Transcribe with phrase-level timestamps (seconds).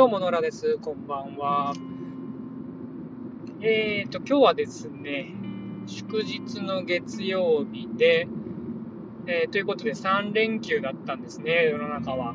[0.00, 0.78] どうも、野良です。
[0.78, 1.74] こんばんは。
[3.60, 5.34] えーと、今日はですね、
[5.84, 8.26] 祝日の月曜日で、
[9.26, 12.34] えー、ということで3連休だったんですね、世の中は。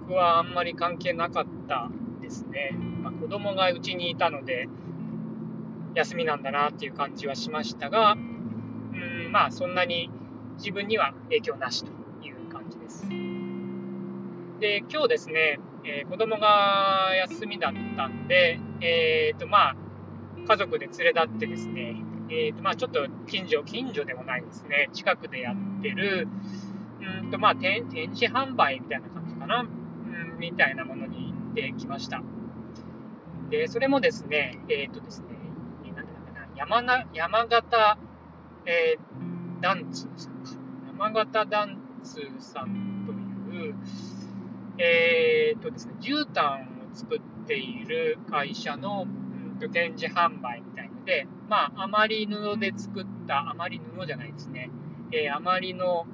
[0.00, 1.90] 僕はあんまり関係なかった
[2.20, 2.72] ですね。
[3.02, 4.68] まあ、子供がうちにいたので、
[5.94, 10.10] 休みなんだなっていう感じはしましたが、うん、まあ、そんなに
[10.58, 11.90] 自分には影響なしと
[12.22, 13.08] いう感じです。
[14.60, 19.76] で、今日ですね、えー、子供が休みだったんで、えーとまあ、
[20.48, 26.26] 家族で連れ立ってですね、えーとまあ、ちょっと近所、近所でもないですね、近くでやってる、
[27.22, 32.20] うんとまあ、展示販売みたいな感じかな、うん、みたいなものに行ってきました。
[33.48, 35.26] で、それもですね、えっ、とですね、
[35.94, 37.98] なんだかな、山な山形、
[38.66, 40.50] えー、ダンツさんか。
[40.88, 43.76] 山形ダンツさんという、
[44.78, 54.70] えー、とですね、絨毯を作っている会社の、うん、と展示販売みたいので、まあ、余り布で作った、余り布じゃないですね、
[55.12, 56.06] えー、余りの、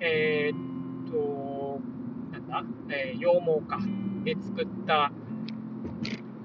[0.00, 1.80] えー、と、
[2.32, 3.78] なんだ、えー、羊毛か、
[4.24, 5.12] で作った、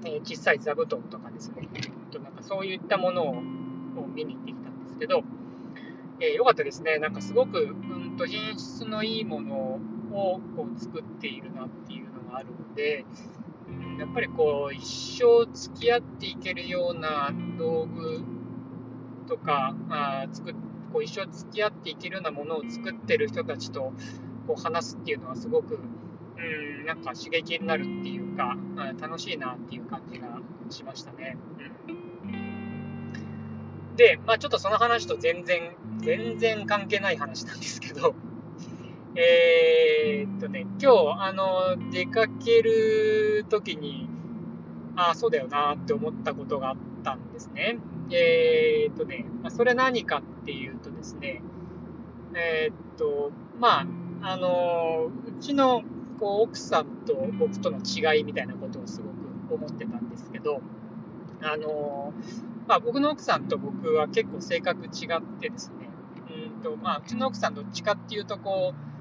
[0.04, 1.68] えー、小さい座布団とかですね、
[2.10, 3.42] となんかそういったものを
[4.14, 5.22] 見に行ってきたんですけど、
[6.20, 6.98] えー、よかったですね。
[6.98, 9.78] なんかすごく、うんと品質のいいもの
[10.16, 13.04] をこう作っているなっていうのがあるので、
[13.68, 18.24] うん、やっぱりこう一生付き合っていけるような道具
[19.26, 20.52] とかあ作
[20.92, 23.92] こう一生付き合っていけるようなものを作ってる人たちと
[24.46, 25.78] こう話すっていうのはすごく、
[26.36, 31.36] うん、なんか刺激になるっていうか、あ楽しいなっていう感じがしましたね。
[33.96, 38.14] で、まあ、ちょっとその話と全然、全然関係ない話なんですけど、
[39.18, 44.10] えー、っとね、今日、あの、出かけるときに、
[44.94, 47.78] ああ、そうだよなって思ったことがあったんですね。
[48.10, 51.42] えー、っとね、ま、それ何かっていうとですね、
[52.34, 53.86] えー、っと、まあ、
[54.20, 55.82] あの、うちの
[56.20, 60.60] こう奥さんと僕との違いみたいなことをすごく思ってたんですけど、
[61.40, 62.12] あの、
[62.66, 65.88] まあ、僕の奥さんと僕は結構性格違ってですね、
[66.54, 68.95] うんとまあ、うちの奥さんどっちかっていうとこう、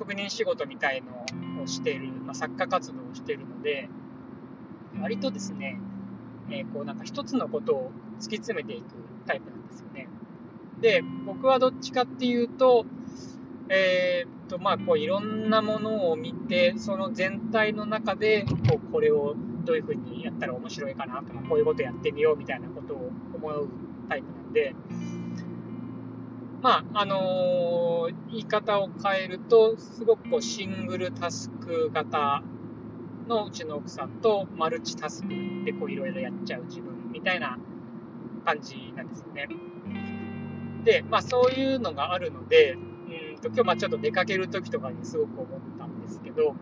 [0.00, 3.90] 職人仕事みたいのをしている、まあ、作家活動をしているので、
[4.98, 5.78] 割とですね、
[6.48, 8.86] えー、こうなんか一つのことを突き詰めていく
[9.26, 10.08] タイプなんですよね。
[10.80, 12.86] で、僕はどっちかっていうと、
[13.68, 19.34] えー、っと、まあ、こういろんなものを見て、その全体の中で、こう、これを
[19.66, 23.68] どういうふうにやったら面白いかなとか、こういうことやってみようみたいなことを思う
[24.08, 24.74] タイプなんで、
[26.62, 32.42] まあ、あのー、言い方を変えると、すごくこうシングルタスク型
[33.28, 35.28] のうちの奥さんとマルチタスク
[35.64, 37.58] でこういろいろやっちゃう自分みたいな
[38.44, 39.48] 感じなんですよね。
[40.84, 46.54] で、まあそういうのがあるので、うんと今日まあちょっと出かける時とかにすごく思ったんですけど、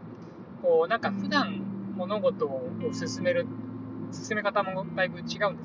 [0.62, 3.46] こうなんか普段物事を進める、
[4.12, 5.58] 進め方もだいぶ違うんですよね。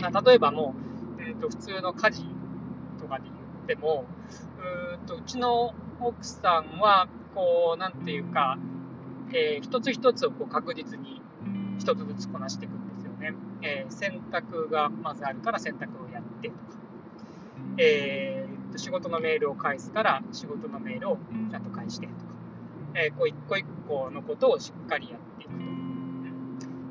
[0.00, 0.74] まあ、例えばも
[1.18, 2.24] う、うんと普通の家事
[3.62, 4.04] っても、
[4.58, 8.58] うーとうちの奥さんは、こう、なんていうか、
[9.32, 11.22] えー、一つ一つをこう確実に
[11.78, 13.34] 一つずつこなしていくんですよね。
[13.62, 16.60] えー、洗濯がまずあるから洗濯をやってとか、
[17.78, 21.18] えー、仕事のメールを返すから仕事のメールを
[21.50, 22.18] ちゃんと返してとか、
[22.94, 25.60] えー、こう一個一個のことをしっかりやっていくと。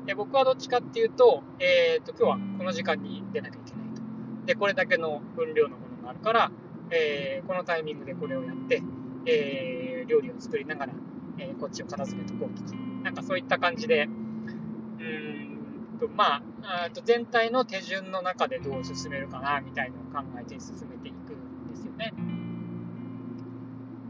[0.06, 4.02] で僕はどっちかっていうと、えーと、今日はこの時間に出なきゃいけないと。
[4.46, 6.50] で、これだけの分量のものあるから、
[6.90, 8.82] えー、このタイミングでこれをやって、
[9.26, 10.92] えー、料理を作りながら、
[11.38, 14.08] えこっちを片付けとこうとか、なんかそういった感じで、
[14.98, 15.50] うん
[16.00, 22.12] と、まあ、あと全体の手順の中でどう進めるかな、みたいなのを考えて進めていくんですよね。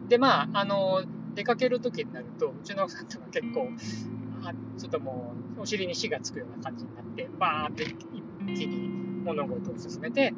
[0.09, 1.03] で、まあ、あの、
[1.35, 3.69] 出かける時になると、うちの奥さんとか結構、
[4.43, 8.89] あちょっともう、お尻に火がつくような感じになって、バーって一気に
[9.25, 10.33] 物事を進めて、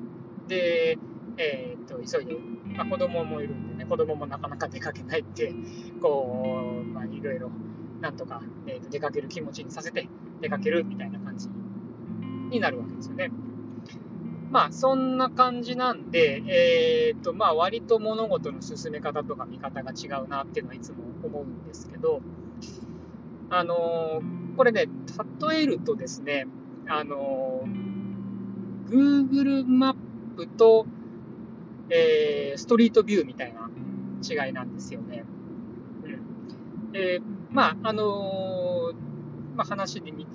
[0.49, 0.99] で、
[1.37, 2.37] えー、っと急いで、
[2.77, 5.53] まあ、子供もいるんでね、子供もなかなか出かけないって、
[6.01, 7.51] こう、まあ、いろいろ、
[8.01, 10.09] なんとか、えー、っと出かける気持ちにさせて、
[10.41, 11.49] 出かけるみたいな感じ
[12.51, 13.31] になるわけですよね。
[14.51, 22.21] まあ、そんな感じなんで、えー、っと、まあ、割と物事の進め方とか見方が違うなっていうのはいつも思うんですけど、
[23.49, 24.87] あのー、これね、
[25.41, 26.47] 例えるとですね、
[26.87, 29.95] あのー、Google マッ
[30.37, 30.87] プと
[31.91, 33.69] えー、ストリートビューみたいな
[34.23, 35.25] 違いなんですよね。
[36.05, 36.97] うん。
[36.97, 37.21] え、
[37.51, 40.27] まあ、あのー、まあ、話に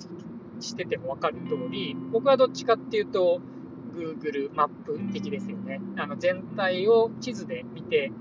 [0.60, 3.40] してても分かる通り、僕はどっちかっていうと、
[3.94, 5.80] Google マップ的ですよね。
[5.96, 8.12] あの全体を地図で見て、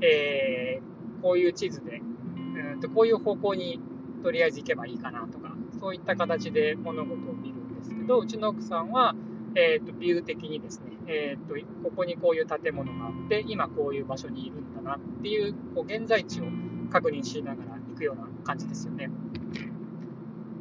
[0.00, 3.80] えー、こういう地図で、うんとこういう方向に
[4.22, 9.14] とりあえず行けばいいかなとか、そういった形で物事を見るんですけど、うちの奥さんは、
[9.56, 16.44] えーと、ビュー的にですね、えーと、ここにこういう建物があって、今こういう場所にいるんだなっていうこう現在地を
[16.90, 19.08] 確認しながら行くような感じですよね。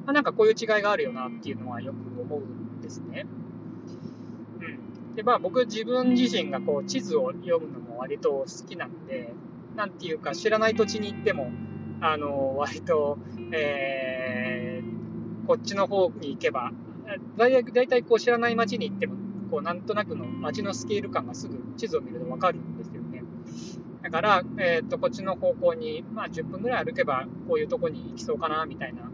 [0.06, 3.26] まあ、なんかこういう違いがあるよなっていうのはよく思うんですね。
[4.62, 5.16] うん。
[5.16, 9.34] で、まあ僕自分自身がこう地図を読むのも割と好きなんで、
[9.76, 11.52] なんていうか知らない土地に行っても、
[12.00, 13.18] あの、割と、
[13.52, 16.72] えー、こっちの方に行けば、
[17.38, 19.16] 大体大体こう知らない街に行っても、
[19.52, 23.24] こうなんとなくの街のスケール感がすぐ地図を見るとわかるんですよね。
[24.02, 29.10] だから、えっ、ー、と、こっちの方向に、まあ10分ぐらい歩けば、こういうとこに行きそうかな、みたいな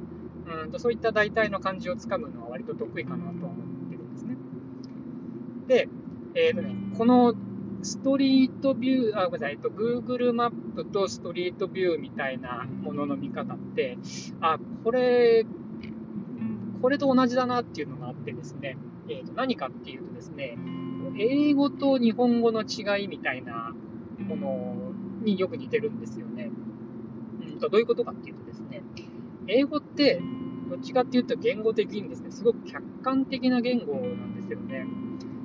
[0.51, 4.35] うんとそういった大体の感じをつかむのは割と得意かなと思ってるんですね。
[5.67, 5.89] で、
[6.35, 7.33] えっ、ー、とね、この
[7.83, 13.97] ストリートビュー、あ、ごめんなさい、えっと、Google マップとストリートビューみたいなものの見方って、
[14.41, 15.45] あ、これ、
[16.81, 20.57] これと同じだなっていうのがあってですね、えー、と何かっていうとですね、
[21.17, 23.73] 英語と日本語の違いみたいな
[24.19, 24.93] もの
[25.23, 26.49] によく似てるんですよね。
[26.65, 26.71] うん
[27.61, 28.83] とどういうことかっていうとですね、
[29.47, 30.21] 英語って
[30.69, 34.85] どっちかっていうと言語的にですね、すごく客観的な言語なんですよね。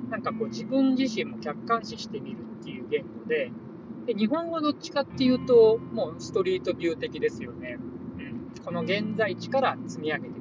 [0.09, 3.51] なんかこう自分自身も客観視してみるっていう言語で、
[4.05, 7.77] で日本語どっちかっていうと、もうストリートビュー的ですよね。
[8.17, 10.36] うん、この現在地から積み上げて、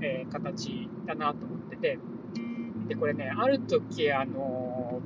[0.00, 1.98] えー、形だなと思ってて、
[2.88, 5.00] で、これね、ある時、あの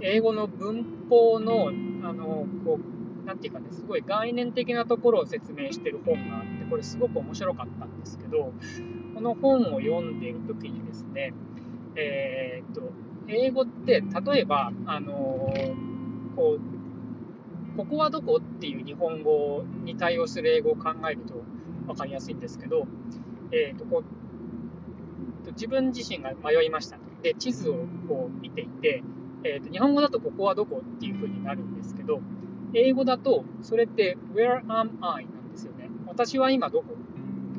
[0.00, 8.52] 英語の文法の、あのこうなんていうかね、すごい概念的なところを説明してる本があって、これすごく面白かったんですけど、
[9.14, 11.34] この本を読んでいるときにですね、
[11.96, 12.92] えー、っと、
[13.26, 15.52] 英語って、例えば、あの、
[16.36, 21.42] こう、ここはどこっていう日本語に対応する英語を考えると
[21.86, 22.86] 分かりやすいんですけど、
[23.52, 24.02] えー、とこ
[25.46, 27.74] う自分自身が迷いましたで、地図を
[28.08, 29.02] こう見ていて、
[29.44, 32.20] えー、と日本語だとここはどこっていう風になるんですけど、
[32.74, 35.24] 英語だと、それって Where am I?
[35.24, 35.88] なんですよね。
[36.06, 36.96] 私は今どこ？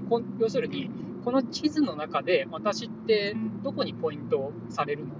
[0.09, 0.89] こ要するに、
[1.25, 5.13] この地図の中で私ってどこにポイントされるの？
[5.13, 5.17] っ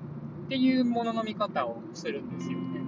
[0.50, 2.82] ていうものの見方をするんですよね。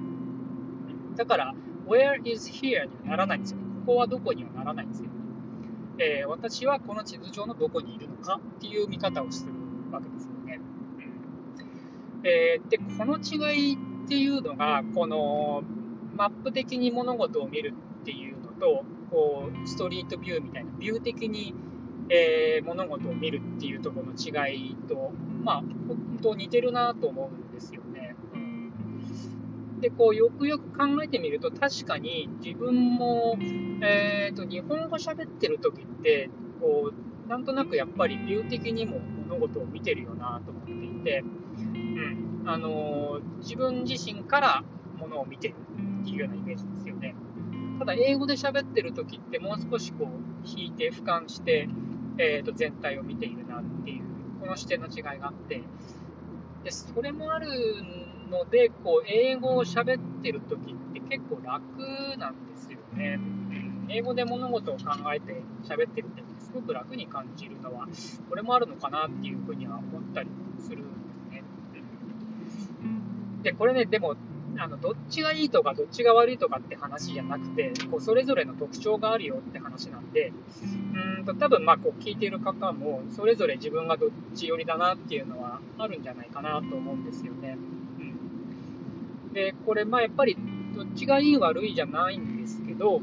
[1.16, 1.54] だから、
[1.88, 2.86] Where is here?
[2.86, 3.58] にはならないんですよ。
[3.86, 5.10] ここはどこにはならないんですよ。
[6.00, 9.52] えー、私はこの地図上のどこにいるのかっていう見方をする
[9.92, 10.60] わけですよね。
[12.22, 15.62] うんえー、で、この違いっていうのが、この
[16.16, 21.54] マップ的に物事を見るっていうのと、こう、ストリートビューみたいな、ビュー的に、
[22.10, 25.12] えー、物事を見るっていうところの違いと、
[25.44, 27.82] まあ、本当似てるなと思うんですよ。
[29.80, 33.38] で、こう、よくよく考えてみると、確かに自分も、
[33.82, 36.30] えっ、ー、と、日本語喋ってる時って、
[36.60, 41.24] こう、なんとなくやっぱりビュー的にも物事を見てるよなと思っていて、
[41.58, 44.64] うん、あのー、自分自身から
[44.98, 45.56] ものを見てる
[46.02, 47.16] っていうようなイメージですよね。
[47.78, 50.08] ただ、英語で喋ってる時ってもう少しこう、
[50.46, 51.70] 引いて、俯瞰して、
[52.18, 54.04] えー、と全体を見ているなっていう、
[54.42, 55.62] この視点の違いがあって、
[56.64, 57.48] で、それもある
[58.30, 63.20] ので、こう、英語を喋ってる時って結構楽なんですよね。
[63.90, 64.84] 英語で物事を考
[65.14, 67.88] えて喋ってるってすごく楽に感じるのは、
[68.30, 71.42] これもあるのかなっていうふうには思ったりするんで
[72.50, 72.92] すね。
[73.42, 74.16] で、これね、でも、
[74.58, 80.34] あのどっちがいいとかどっちが悪いとかって話じゃなくてこうそれぞれの特徴があるよって話なんで
[81.20, 87.58] うんと多分まあこう聞いている方もそれぞれ自分がどっち寄りだなっていうのはあるんじゃないかなと思うんですよね。
[89.48, 90.38] うん、でこれまあやっぱり
[90.76, 93.02] どっちがいい悪いじゃないんですけど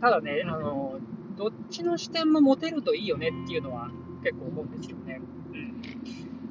[0.00, 0.98] ただねあの
[1.36, 3.90] どっちの視点も持てるといいよねっていうのは
[4.22, 5.20] 結構思うんですよね。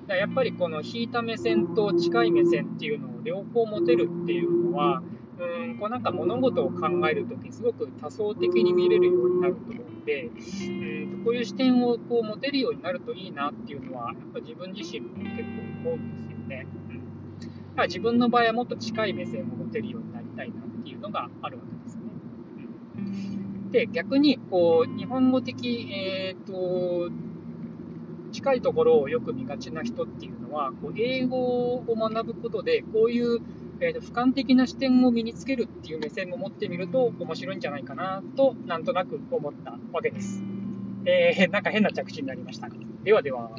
[0.07, 15.43] やっぱりこの引いた目線と近い目線っていうのを両方持てるっていうのは、うんこうなんか物事を考えるときすごく多層的に見れるようになると思うんで、うんこういう視点をこう持てるようになるといいなっていうのは、やっぱ自分自身も結
[15.83, 16.67] 構思うんですよね。
[17.77, 22.01] 自分の場合はもっと近い目線を持てるようになりたいなっていうのがあるわけですね。
[22.97, 27.11] うん、で、逆にこう日本語的、えーと
[28.31, 31.37] 近いところをよく見がちな人っていうのは、こう英語
[31.75, 33.39] を学ぶことで、こういう、
[33.79, 40.41] えーと、俯瞰的な視点を身につけるっていう目線も持ってみると面白いんじゃないかなと、なんとなく思ったわけです。
[41.05, 42.69] えー、なんか変な着地になりました。
[43.03, 43.51] ではでは。